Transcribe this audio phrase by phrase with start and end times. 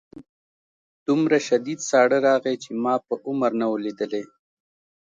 [1.07, 4.23] دومره شدید ساړه راغی چې ما په عمر نه و لیدلی